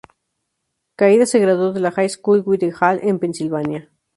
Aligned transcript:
Caídas 0.95 1.29
se 1.29 1.37
graduó 1.37 1.73
de 1.73 1.79
la 1.79 1.91
High 1.91 2.09
School 2.09 2.41
Whitehall 2.43 3.01
en 3.03 3.19
Pennsylvania. 3.19 3.91